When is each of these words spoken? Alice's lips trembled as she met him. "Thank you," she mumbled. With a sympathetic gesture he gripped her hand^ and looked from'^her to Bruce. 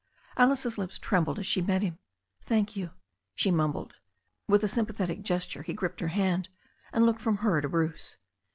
Alice's 0.35 0.79
lips 0.79 0.97
trembled 0.97 1.37
as 1.37 1.45
she 1.45 1.61
met 1.61 1.83
him. 1.83 1.99
"Thank 2.41 2.75
you," 2.75 2.89
she 3.35 3.51
mumbled. 3.51 3.93
With 4.47 4.63
a 4.63 4.67
sympathetic 4.67 5.21
gesture 5.21 5.61
he 5.61 5.73
gripped 5.75 5.99
her 5.99 6.09
hand^ 6.09 6.47
and 6.91 7.05
looked 7.05 7.21
from'^her 7.21 7.61
to 7.61 7.69
Bruce. 7.69 8.17